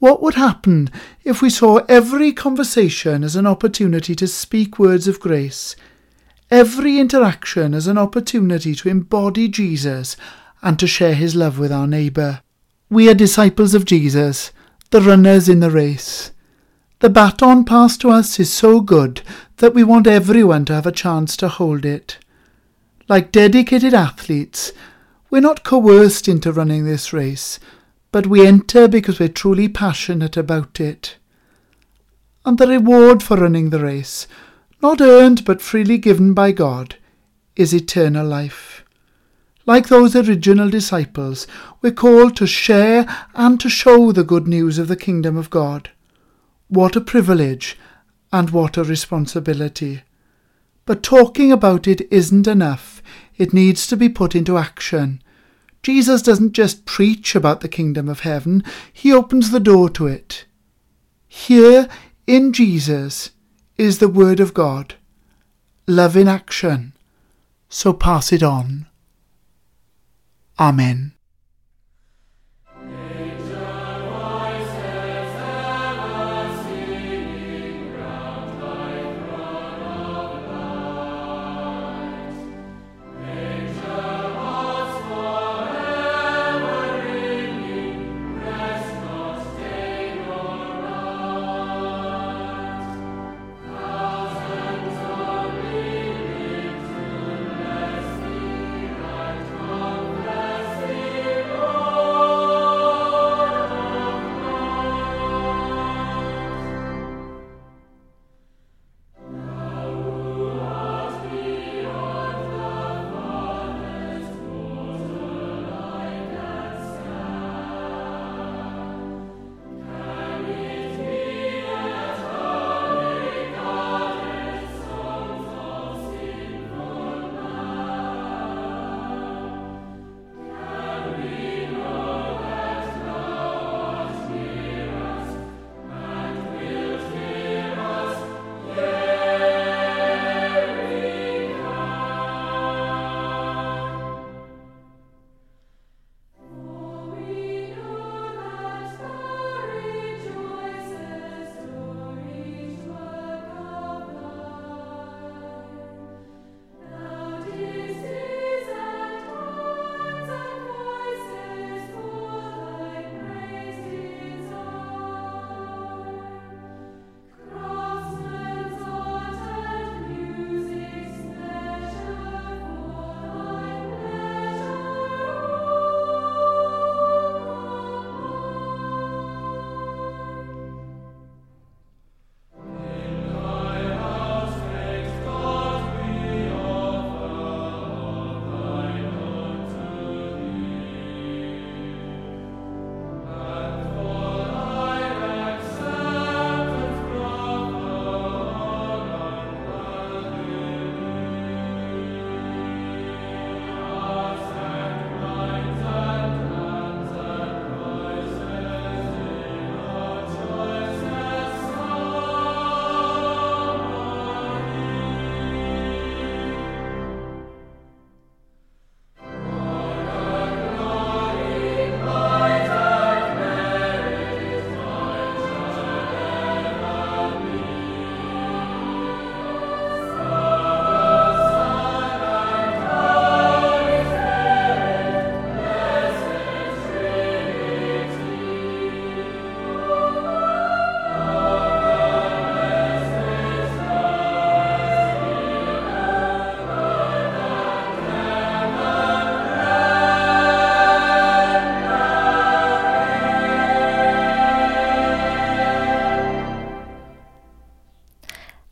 What 0.00 0.22
would 0.22 0.34
happen 0.34 0.90
if 1.24 1.40
we 1.40 1.50
saw 1.50 1.78
every 1.88 2.32
conversation 2.32 3.22
as 3.22 3.36
an 3.36 3.46
opportunity 3.46 4.14
to 4.16 4.26
speak 4.26 4.78
words 4.78 5.06
of 5.06 5.20
grace, 5.20 5.76
every 6.50 6.98
interaction 6.98 7.74
as 7.74 7.86
an 7.86 7.96
opportunity 7.96 8.74
to 8.74 8.88
embody 8.88 9.48
Jesus 9.48 10.16
and 10.62 10.78
to 10.78 10.86
share 10.86 11.14
his 11.14 11.36
love 11.36 11.58
with 11.58 11.70
our 11.70 11.86
neighbour? 11.86 12.42
We 12.90 13.08
are 13.08 13.14
disciples 13.14 13.74
of 13.74 13.86
Jesus, 13.86 14.52
the 14.90 15.00
runners 15.00 15.48
in 15.48 15.60
the 15.60 15.70
race. 15.70 16.32
The 16.98 17.08
baton 17.08 17.64
passed 17.64 18.02
to 18.02 18.10
us 18.10 18.38
is 18.38 18.52
so 18.52 18.80
good 18.80 19.22
that 19.56 19.72
we 19.72 19.84
want 19.84 20.06
everyone 20.06 20.66
to 20.66 20.74
have 20.74 20.86
a 20.86 20.92
chance 20.92 21.36
to 21.38 21.48
hold 21.48 21.86
it. 21.86 22.18
Like 23.08 23.32
dedicated 23.32 23.94
athletes, 23.94 24.72
we're 25.30 25.40
not 25.40 25.64
coerced 25.64 26.28
into 26.28 26.52
running 26.52 26.84
this 26.84 27.12
race 27.12 27.58
but 28.12 28.26
we 28.26 28.46
enter 28.46 28.88
because 28.88 29.20
we're 29.20 29.28
truly 29.28 29.68
passionate 29.68 30.36
about 30.36 30.80
it. 30.80 31.16
And 32.44 32.58
the 32.58 32.66
reward 32.66 33.22
for 33.22 33.36
running 33.36 33.70
the 33.70 33.80
race, 33.80 34.26
not 34.82 35.00
earned 35.00 35.44
but 35.44 35.62
freely 35.62 35.98
given 35.98 36.34
by 36.34 36.52
God, 36.52 36.96
is 37.54 37.74
eternal 37.74 38.26
life. 38.26 38.79
Like 39.70 39.86
those 39.86 40.16
original 40.16 40.68
disciples, 40.68 41.46
we're 41.80 41.92
called 41.92 42.34
to 42.38 42.46
share 42.48 43.06
and 43.36 43.60
to 43.60 43.68
show 43.68 44.10
the 44.10 44.24
good 44.24 44.48
news 44.48 44.78
of 44.78 44.88
the 44.88 44.96
kingdom 44.96 45.36
of 45.36 45.48
God. 45.48 45.90
What 46.66 46.96
a 46.96 47.00
privilege 47.00 47.78
and 48.32 48.50
what 48.50 48.76
a 48.76 48.82
responsibility. 48.82 50.02
But 50.86 51.04
talking 51.04 51.52
about 51.52 51.86
it 51.86 52.00
isn't 52.10 52.48
enough. 52.48 53.00
It 53.36 53.52
needs 53.52 53.86
to 53.86 53.96
be 53.96 54.08
put 54.08 54.34
into 54.34 54.58
action 54.58 55.22
Jesus 55.84 56.20
doesn't 56.20 56.52
just 56.52 56.84
preach 56.84 57.36
about 57.36 57.60
the 57.60 57.68
kingdom 57.68 58.08
of 58.08 58.20
heaven, 58.20 58.64
he 58.92 59.12
opens 59.12 59.52
the 59.52 59.60
door 59.60 59.88
to 59.90 60.08
it. 60.08 60.46
Here 61.28 61.88
in 62.26 62.52
Jesus 62.52 63.30
is 63.78 64.00
the 64.00 64.08
Word 64.08 64.40
of 64.40 64.52
God, 64.52 64.96
love 65.86 66.16
in 66.16 66.26
action. 66.26 66.92
So 67.68 67.92
pass 67.92 68.32
it 68.32 68.42
on. 68.42 68.89
Amen. 70.60 71.19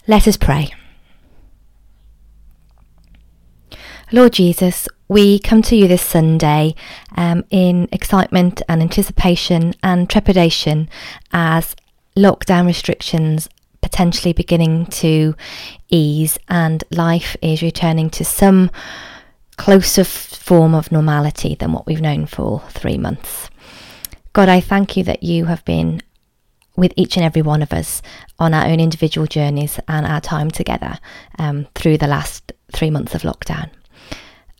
Let 0.08 0.26
us 0.26 0.38
pray. 0.38 0.70
Lord 4.10 4.32
Jesus, 4.32 4.88
we 5.06 5.38
come 5.38 5.60
to 5.60 5.76
you 5.76 5.86
this 5.86 6.00
Sunday 6.00 6.74
um, 7.14 7.44
in 7.50 7.90
excitement 7.92 8.62
and 8.70 8.80
anticipation 8.80 9.74
and 9.82 10.08
trepidation 10.08 10.88
as 11.30 11.76
lockdown 12.16 12.64
restrictions 12.64 13.50
potentially 13.82 14.32
beginning 14.32 14.86
to 14.86 15.34
ease 15.90 16.38
and 16.48 16.82
life 16.90 17.36
is 17.42 17.60
returning 17.60 18.08
to 18.08 18.24
some 18.24 18.70
closer 19.58 20.04
form 20.04 20.74
of 20.74 20.90
normality 20.90 21.54
than 21.54 21.72
what 21.74 21.86
we've 21.86 22.00
known 22.00 22.24
for 22.24 22.62
three 22.70 22.96
months. 22.96 23.50
God, 24.32 24.48
I 24.48 24.60
thank 24.60 24.96
you 24.96 25.04
that 25.04 25.22
you 25.22 25.44
have 25.44 25.62
been 25.66 26.00
with 26.78 26.92
each 26.96 27.16
and 27.16 27.24
every 27.24 27.42
one 27.42 27.60
of 27.60 27.72
us 27.72 28.00
on 28.38 28.54
our 28.54 28.66
own 28.66 28.80
individual 28.80 29.26
journeys 29.26 29.80
and 29.88 30.06
our 30.06 30.20
time 30.20 30.50
together 30.50 30.98
um, 31.38 31.66
through 31.74 31.98
the 31.98 32.06
last 32.06 32.52
three 32.72 32.88
months 32.90 33.14
of 33.14 33.22
lockdown. 33.22 33.68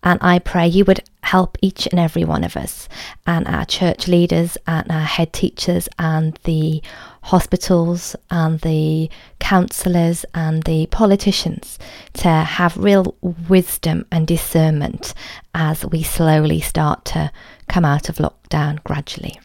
And 0.03 0.19
I 0.23 0.39
pray 0.39 0.67
you 0.69 0.85
would 0.85 1.03
help 1.23 1.59
each 1.61 1.87
and 1.89 1.99
every 1.99 2.25
one 2.25 2.45
of 2.45 2.57
us 2.57 2.89
and 3.27 3.47
our 3.47 3.65
church 3.65 4.09
leaders 4.09 4.57
and 4.67 4.91
our 4.91 5.05
head 5.05 5.33
teachers 5.33 5.89
and 5.99 6.39
the 6.45 6.83
hospitals 7.23 8.17
and 8.31 8.61
the 8.61 9.11
counsellors 9.39 10.25
and 10.35 10.63
the 10.65 10.87
politicians 10.87 11.79
to 12.15 12.29
have 12.29 12.77
real 12.77 13.17
wisdom 13.49 14.07
and 14.11 14.27
discernment 14.27 15.15
as 15.55 15.85
we 15.87 16.03
slowly 16.03 16.61
start 16.61 17.05
to 17.05 17.31
come 17.69 17.85
out 17.85 18.09
of 18.09 18.17
lockdown 18.17 18.83
gradually. 18.85 19.39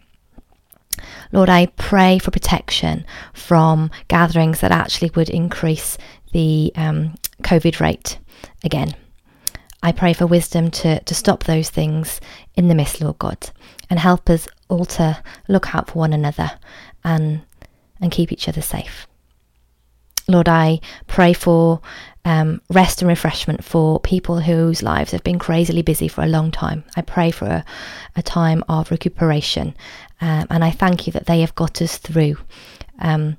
Lord, 1.32 1.50
I 1.50 1.68
pray 1.68 2.20
for 2.20 2.32
protection 2.32 3.06
from 3.34 3.92
gatherings 4.08 4.62
that 4.62 4.72
actually 4.72 5.12
would 5.16 5.30
increase 5.30 5.98
the 6.32 6.72
um, 6.76 7.16
COVID 7.42 7.80
rate 7.80 8.18
again. 8.64 8.96
I 9.82 9.92
pray 9.92 10.14
for 10.14 10.26
wisdom 10.26 10.72
to, 10.72 11.00
to 11.02 11.14
stop 11.14 11.44
those 11.44 11.70
things 11.70 12.22
in 12.56 12.70
the 12.70 12.76
midst, 12.76 13.02
Lord 13.02 13.20
God, 13.20 13.50
and 13.90 14.00
help 14.00 14.30
us 14.30 14.48
all 14.70 14.86
to 14.86 15.22
look 15.50 15.76
out 15.76 15.90
for 15.90 16.00
one 16.00 16.14
another 16.14 16.52
and, 17.04 17.42
and 18.00 18.12
keep 18.12 18.32
each 18.32 18.48
other 18.48 18.62
safe. 18.62 19.08
Lord, 20.30 20.48
I 20.48 20.80
pray 21.08 21.34
for 21.34 21.82
um, 22.24 22.62
rest 22.70 23.02
and 23.02 23.10
refreshment 23.10 23.62
for 23.62 24.00
people 24.00 24.40
whose 24.40 24.82
lives 24.82 25.12
have 25.12 25.24
been 25.24 25.38
crazily 25.38 25.82
busy 25.82 26.08
for 26.08 26.24
a 26.24 26.28
long 26.28 26.50
time. 26.50 26.86
I 26.96 27.02
pray 27.02 27.32
for 27.32 27.46
a, 27.46 27.66
a 28.16 28.22
time 28.22 28.64
of 28.70 28.90
recuperation, 28.90 29.76
um, 30.24 30.48
and 30.50 30.64
I 30.64 30.72
thank 30.72 31.06
you 31.06 31.12
that 31.12 31.26
they 31.26 31.42
have 31.42 31.54
got 31.54 31.82
us 31.82 31.98
through 31.98 32.38
um, 33.00 33.36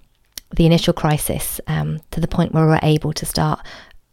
the 0.54 0.66
initial 0.66 0.92
crisis 0.92 1.58
um, 1.66 2.00
to 2.10 2.20
the 2.20 2.28
point 2.28 2.52
where 2.52 2.66
we're 2.66 2.78
able 2.82 3.14
to 3.14 3.24
start 3.24 3.66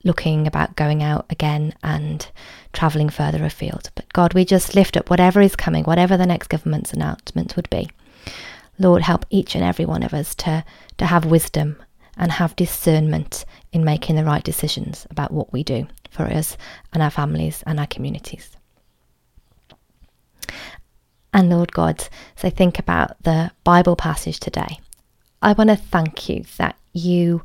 looking 0.05 0.47
about 0.47 0.77
going 0.77 1.03
out 1.03 1.25
again 1.29 1.73
and 1.83 2.31
travelling 2.71 3.09
further 3.09 3.43
afield. 3.43 3.89
But 3.93 4.11
God, 4.13 4.33
we 4.33 4.45
just 4.45 4.73
lift 4.73 4.95
up 4.95 5.09
whatever 5.09 5.41
is 5.41 5.53
coming, 5.53 5.83
whatever 5.83 6.15
the 6.15 6.25
next 6.25 6.47
government's 6.47 6.93
announcement 6.93 7.57
would 7.57 7.69
be. 7.69 7.89
Lord, 8.79 9.01
help 9.01 9.25
each 9.29 9.53
and 9.53 9.65
every 9.65 9.83
one 9.83 10.01
of 10.01 10.13
us 10.13 10.33
to, 10.35 10.63
to 10.97 11.05
have 11.05 11.25
wisdom 11.25 11.75
and 12.15 12.31
have 12.31 12.55
discernment 12.55 13.43
in 13.73 13.83
making 13.83 14.15
the 14.15 14.23
right 14.23 14.45
decisions 14.45 15.05
about 15.11 15.33
what 15.33 15.51
we 15.51 15.61
do 15.65 15.87
for 16.09 16.23
us 16.23 16.55
and 16.93 17.03
our 17.03 17.11
families 17.11 17.65
and 17.67 17.81
our 17.81 17.87
communities. 17.87 18.55
And 21.33 21.49
Lord 21.49 21.71
God, 21.71 22.07
I 22.43 22.49
think 22.49 22.79
about 22.79 23.21
the 23.23 23.51
Bible 23.63 23.95
passage 23.95 24.39
today, 24.39 24.79
I 25.41 25.53
want 25.53 25.69
to 25.69 25.75
thank 25.75 26.29
you 26.29 26.43
that 26.57 26.75
you 26.93 27.41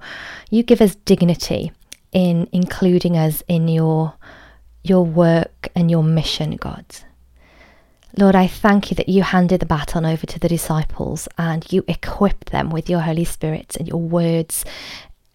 you 0.50 0.62
give 0.62 0.80
us 0.80 0.96
dignity 0.96 1.72
in 2.12 2.48
including 2.52 3.16
us 3.16 3.42
in 3.48 3.68
your 3.68 4.14
your 4.82 5.04
work 5.04 5.68
and 5.74 5.90
your 5.90 6.02
mission, 6.02 6.56
God. 6.56 6.84
Lord, 8.16 8.34
I 8.34 8.46
thank 8.46 8.90
you 8.90 8.94
that 8.94 9.08
you 9.08 9.22
handed 9.22 9.60
the 9.60 9.66
baton 9.66 10.06
over 10.06 10.26
to 10.26 10.38
the 10.38 10.48
disciples 10.48 11.28
and 11.36 11.70
you 11.70 11.84
equipped 11.86 12.50
them 12.50 12.70
with 12.70 12.88
your 12.88 13.00
Holy 13.00 13.24
Spirit 13.24 13.76
and 13.76 13.86
your 13.86 14.00
words 14.00 14.64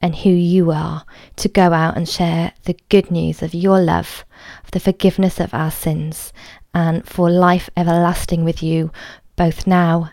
and 0.01 0.15
who 0.15 0.29
you 0.29 0.71
are 0.71 1.05
to 1.35 1.47
go 1.47 1.73
out 1.73 1.95
and 1.95 2.09
share 2.09 2.53
the 2.63 2.75
good 2.89 3.11
news 3.11 3.43
of 3.43 3.53
your 3.53 3.79
love, 3.79 4.25
of 4.63 4.71
the 4.71 4.79
forgiveness 4.79 5.39
of 5.39 5.53
our 5.53 5.69
sins, 5.69 6.33
and 6.73 7.07
for 7.07 7.29
life 7.29 7.69
everlasting 7.75 8.43
with 8.43 8.63
you, 8.63 8.91
both 9.35 9.67
now 9.67 10.11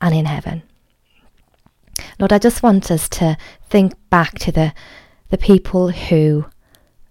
and 0.00 0.14
in 0.14 0.26
heaven. 0.26 0.62
Lord, 2.18 2.32
I 2.32 2.38
just 2.38 2.62
want 2.62 2.90
us 2.90 3.08
to 3.10 3.36
think 3.68 3.94
back 4.10 4.38
to 4.40 4.52
the 4.52 4.72
the 5.28 5.38
people 5.38 5.90
who 5.90 6.46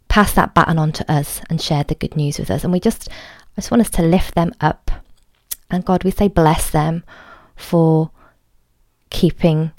passed 0.08 0.36
that 0.36 0.54
baton 0.54 0.80
on 0.80 0.92
to 0.94 1.12
us 1.12 1.42
and 1.50 1.62
shared 1.62 1.90
the 1.90 1.96
good 1.96 2.16
news 2.16 2.40
with 2.40 2.50
us. 2.50 2.64
And 2.64 2.72
we 2.72 2.80
just, 2.80 3.10
I 3.10 3.56
just 3.58 3.72
want 3.72 3.82
us 3.82 3.90
to 3.92 4.02
lift 4.02 4.36
them 4.36 4.54
up. 4.62 4.90
And 5.70 5.84
God, 5.84 6.04
we 6.06 6.12
say 6.12 6.30
bless 6.30 6.70
them 6.70 7.04
for 7.56 8.12
keeping 9.10 9.72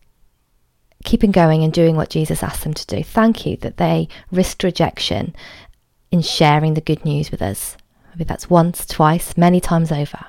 keeping 1.04 1.30
going 1.30 1.62
and 1.62 1.72
doing 1.72 1.94
what 1.94 2.10
Jesus 2.10 2.42
asked 2.42 2.64
them 2.64 2.74
to 2.74 2.86
do. 2.86 3.02
Thank 3.02 3.46
you 3.46 3.56
that 3.58 3.76
they 3.76 4.08
risked 4.32 4.64
rejection 4.64 5.36
in 6.10 6.20
sharing 6.20 6.74
the 6.74 6.80
good 6.80 7.04
news 7.04 7.30
with 7.30 7.40
us. 7.40 7.76
That's 8.24 8.50
once, 8.50 8.86
twice, 8.86 9.36
many 9.36 9.60
times 9.60 9.92
over. 9.92 10.26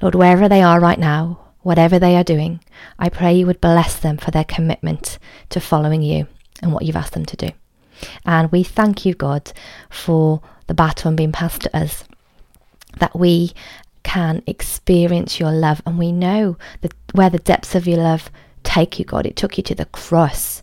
Lord, 0.00 0.14
wherever 0.14 0.48
they 0.48 0.62
are 0.62 0.80
right 0.80 0.98
now, 0.98 1.40
whatever 1.62 1.98
they 1.98 2.16
are 2.16 2.24
doing, 2.24 2.60
I 2.98 3.08
pray 3.08 3.34
you 3.34 3.46
would 3.46 3.60
bless 3.60 3.98
them 3.98 4.18
for 4.18 4.30
their 4.30 4.44
commitment 4.44 5.18
to 5.50 5.60
following 5.60 6.02
you 6.02 6.26
and 6.62 6.72
what 6.72 6.84
you've 6.84 6.96
asked 6.96 7.14
them 7.14 7.26
to 7.26 7.36
do. 7.36 7.50
And 8.24 8.52
we 8.52 8.62
thank 8.62 9.04
you, 9.04 9.14
God, 9.14 9.52
for 9.88 10.42
the 10.66 10.74
baton 10.74 11.16
being 11.16 11.32
passed 11.32 11.62
to 11.62 11.76
us, 11.76 12.04
that 12.98 13.18
we 13.18 13.52
can 14.02 14.42
experience 14.46 15.40
your 15.40 15.50
love 15.50 15.82
and 15.84 15.98
we 15.98 16.12
know 16.12 16.56
that 16.82 16.94
where 17.12 17.30
the 17.30 17.38
depths 17.38 17.74
of 17.74 17.86
your 17.86 17.98
love 17.98 18.30
take 18.62 18.98
you, 18.98 19.04
God. 19.04 19.26
It 19.26 19.36
took 19.36 19.56
you 19.56 19.62
to 19.64 19.74
the 19.74 19.86
cross. 19.86 20.62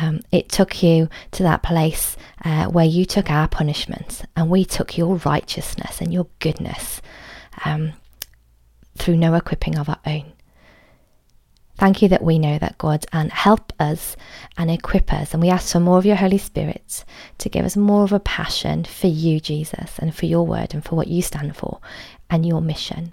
Um, 0.00 0.20
it 0.30 0.50
took 0.50 0.82
you 0.82 1.08
to 1.32 1.42
that 1.42 1.62
place 1.62 2.16
uh, 2.44 2.66
where 2.66 2.84
you 2.84 3.06
took 3.06 3.30
our 3.30 3.48
punishment 3.48 4.22
and 4.36 4.50
we 4.50 4.64
took 4.64 4.98
your 4.98 5.16
righteousness 5.16 6.00
and 6.00 6.12
your 6.12 6.26
goodness 6.38 7.00
um, 7.64 7.92
through 8.96 9.16
no 9.16 9.34
equipping 9.34 9.78
of 9.78 9.88
our 9.88 10.00
own. 10.04 10.32
Thank 11.78 12.00
you 12.00 12.08
that 12.08 12.22
we 12.22 12.38
know 12.38 12.58
that 12.58 12.78
God 12.78 13.04
and 13.12 13.30
help 13.30 13.72
us 13.78 14.16
and 14.56 14.70
equip 14.70 15.12
us. 15.12 15.32
And 15.32 15.42
we 15.42 15.50
ask 15.50 15.72
for 15.72 15.80
more 15.80 15.98
of 15.98 16.06
your 16.06 16.16
Holy 16.16 16.38
Spirit 16.38 17.04
to 17.38 17.48
give 17.48 17.66
us 17.66 17.76
more 17.76 18.02
of 18.02 18.12
a 18.12 18.20
passion 18.20 18.84
for 18.84 19.08
you, 19.08 19.40
Jesus, 19.40 19.98
and 19.98 20.14
for 20.14 20.24
your 20.24 20.46
word 20.46 20.72
and 20.72 20.82
for 20.82 20.96
what 20.96 21.08
you 21.08 21.20
stand 21.20 21.54
for 21.54 21.80
and 22.30 22.46
your 22.46 22.62
mission. 22.62 23.12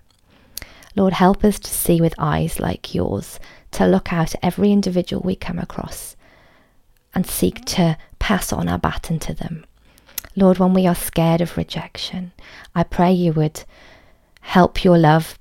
Lord, 0.96 1.14
help 1.14 1.44
us 1.44 1.60
to 1.60 1.70
see 1.70 2.00
with 2.00 2.14
eyes 2.18 2.60
like 2.60 2.94
yours, 2.96 3.40
to 3.72 3.86
look 3.86 4.14
out 4.14 4.36
at 4.36 4.44
every 4.44 4.72
individual 4.72 5.22
we 5.24 5.36
come 5.36 5.60
across 5.60 6.16
and 7.16 7.26
seek 7.26 7.64
to 7.66 7.98
pass 8.20 8.54
on 8.54 8.68
our 8.68 8.80
baton 8.80 9.20
to 9.20 9.34
them. 9.34 9.66
Lord, 10.36 10.58
when 10.58 10.74
we 10.74 10.88
are 10.88 10.96
scared 10.96 11.42
of 11.42 11.58
rejection, 11.58 12.32
I 12.74 12.84
pray 12.84 13.12
you 13.12 13.34
would 13.34 13.64
help 14.42 14.84
your 14.84 14.98
love 14.98 15.38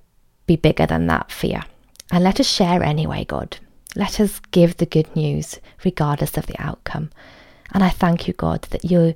be 0.47 0.57
bigger 0.57 0.87
than 0.87 1.07
that 1.07 1.31
fear. 1.31 1.63
And 2.11 2.23
let 2.23 2.41
us 2.41 2.49
share 2.49 2.83
anyway, 2.83 3.25
God. 3.25 3.57
Let 3.97 4.21
us 4.21 4.41
give 4.51 4.77
the 4.77 4.87
good 4.87 5.15
news 5.17 5.59
regardless 5.85 6.37
of 6.37 6.47
the 6.47 6.57
outcome. 6.59 7.11
And 7.73 7.83
I 7.83 7.89
thank 7.89 8.29
you, 8.29 8.35
God, 8.35 8.63
that 8.71 8.85
you 8.85 9.15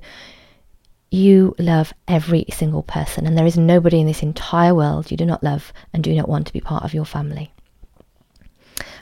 you 1.09 1.55
love 1.57 1.93
every 2.05 2.45
single 2.51 2.83
person 2.83 3.25
and 3.25 3.37
there 3.37 3.45
is 3.45 3.57
nobody 3.57 4.01
in 4.01 4.07
this 4.07 4.21
entire 4.21 4.75
world 4.75 5.09
you 5.09 5.15
do 5.15 5.25
not 5.25 5.41
love 5.41 5.71
and 5.93 6.03
do 6.03 6.13
not 6.13 6.27
want 6.27 6.45
to 6.45 6.51
be 6.51 6.59
part 6.59 6.83
of 6.83 6.93
your 6.93 7.05
family. 7.05 7.49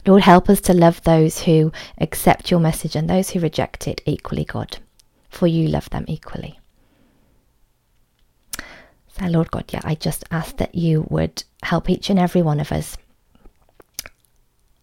Lord, 0.07 0.21
help 0.21 0.49
us 0.49 0.61
to 0.61 0.73
love 0.73 1.01
those 1.01 1.41
who 1.41 1.71
accept 1.99 2.51
your 2.51 2.59
message 2.59 2.95
and 2.95 3.09
those 3.09 3.31
who 3.31 3.39
reject 3.39 3.87
it 3.87 4.01
equally, 4.05 4.45
God, 4.45 4.77
for 5.29 5.47
you 5.47 5.67
love 5.67 5.89
them 5.89 6.05
equally. 6.07 6.59
So, 9.17 9.25
Lord 9.27 9.49
God, 9.49 9.65
yeah, 9.69 9.81
I 9.83 9.95
just 9.95 10.25
ask 10.29 10.57
that 10.57 10.75
you 10.75 11.07
would 11.09 11.43
help 11.63 11.89
each 11.89 12.09
and 12.09 12.19
every 12.19 12.41
one 12.41 12.59
of 12.59 12.71
us 12.71 12.97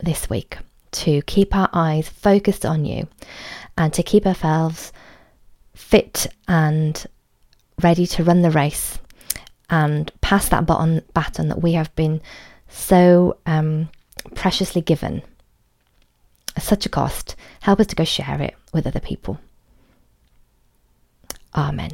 this 0.00 0.28
week 0.28 0.58
to 0.92 1.22
keep 1.22 1.54
our 1.54 1.68
eyes 1.72 2.08
focused 2.08 2.66
on 2.66 2.84
you 2.84 3.06
and 3.78 3.92
to 3.92 4.02
keep 4.02 4.26
ourselves 4.26 4.92
fit 5.74 6.26
and 6.48 7.06
ready 7.82 8.06
to 8.06 8.24
run 8.24 8.42
the 8.42 8.50
race 8.50 8.98
and 9.70 10.10
pass 10.20 10.48
that 10.48 10.66
baton, 10.66 11.02
baton 11.14 11.48
that 11.48 11.62
we 11.62 11.72
have 11.72 11.94
been 11.94 12.20
so 12.68 13.36
um, 13.46 13.88
preciously 14.34 14.80
given 14.80 15.22
at 16.56 16.62
such 16.62 16.86
a 16.86 16.88
cost. 16.88 17.36
Help 17.60 17.80
us 17.80 17.86
to 17.88 17.96
go 17.96 18.04
share 18.04 18.40
it 18.40 18.54
with 18.72 18.86
other 18.86 19.00
people. 19.00 19.38
Amen. 21.54 21.92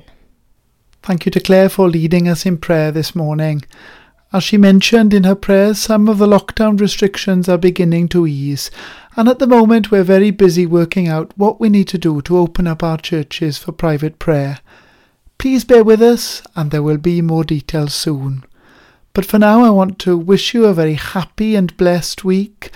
Thank 1.02 1.26
you 1.26 1.32
to 1.32 1.40
Claire 1.40 1.68
for 1.68 1.88
leading 1.88 2.28
us 2.28 2.44
in 2.44 2.58
prayer 2.58 2.92
this 2.92 3.14
morning. 3.14 3.62
As 4.30 4.44
she 4.44 4.58
mentioned 4.58 5.14
in 5.14 5.24
her 5.24 5.34
prayers, 5.34 5.78
some 5.78 6.06
of 6.06 6.18
the 6.18 6.26
lockdown 6.26 6.78
restrictions 6.78 7.48
are 7.48 7.56
beginning 7.56 8.08
to 8.08 8.26
ease, 8.26 8.70
and 9.16 9.26
at 9.26 9.38
the 9.38 9.46
moment 9.46 9.90
we're 9.90 10.02
very 10.02 10.30
busy 10.30 10.66
working 10.66 11.08
out 11.08 11.32
what 11.36 11.58
we 11.58 11.70
need 11.70 11.88
to 11.88 11.98
do 11.98 12.20
to 12.22 12.36
open 12.36 12.66
up 12.66 12.82
our 12.82 12.98
churches 12.98 13.56
for 13.56 13.72
private 13.72 14.18
prayer. 14.18 14.58
Please 15.38 15.64
bear 15.64 15.82
with 15.82 16.02
us, 16.02 16.42
and 16.54 16.70
there 16.70 16.82
will 16.82 16.98
be 16.98 17.22
more 17.22 17.42
details 17.42 17.94
soon. 17.94 18.44
But 19.18 19.26
for 19.26 19.40
now, 19.40 19.64
I 19.64 19.70
want 19.70 19.98
to 20.02 20.16
wish 20.16 20.54
you 20.54 20.66
a 20.66 20.72
very 20.72 20.94
happy 20.94 21.56
and 21.56 21.76
blessed 21.76 22.22
week. 22.22 22.70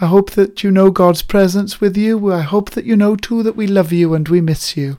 I 0.00 0.06
hope 0.06 0.32
that 0.32 0.64
you 0.64 0.72
know 0.72 0.90
God's 0.90 1.22
presence 1.22 1.80
with 1.80 1.96
you. 1.96 2.32
I 2.32 2.40
hope 2.40 2.70
that 2.70 2.84
you 2.84 2.96
know 2.96 3.14
too 3.14 3.44
that 3.44 3.54
we 3.54 3.68
love 3.68 3.92
you 3.92 4.12
and 4.12 4.28
we 4.28 4.40
miss 4.40 4.76
you. 4.76 4.98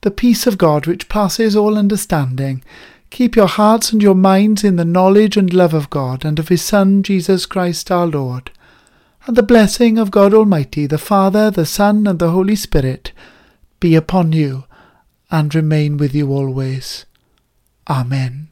The 0.00 0.10
peace 0.10 0.46
of 0.46 0.56
God, 0.56 0.86
which 0.86 1.10
passes 1.10 1.54
all 1.54 1.76
understanding, 1.76 2.64
keep 3.10 3.36
your 3.36 3.48
hearts 3.48 3.92
and 3.92 4.02
your 4.02 4.14
minds 4.14 4.64
in 4.64 4.76
the 4.76 4.86
knowledge 4.86 5.36
and 5.36 5.52
love 5.52 5.74
of 5.74 5.90
God 5.90 6.24
and 6.24 6.38
of 6.38 6.48
His 6.48 6.62
Son, 6.62 7.02
Jesus 7.02 7.44
Christ 7.44 7.90
our 7.90 8.06
Lord. 8.06 8.50
And 9.26 9.36
the 9.36 9.42
blessing 9.42 9.98
of 9.98 10.10
God 10.10 10.32
Almighty, 10.32 10.86
the 10.86 10.96
Father, 10.96 11.50
the 11.50 11.66
Son, 11.66 12.06
and 12.06 12.18
the 12.18 12.30
Holy 12.30 12.56
Spirit 12.56 13.12
be 13.78 13.94
upon 13.94 14.32
you 14.32 14.64
and 15.30 15.54
remain 15.54 15.98
with 15.98 16.14
you 16.14 16.32
always. 16.32 17.04
Amen. 17.90 18.51